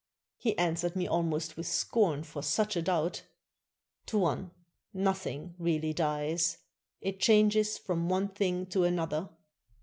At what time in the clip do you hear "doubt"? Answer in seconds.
2.81-3.21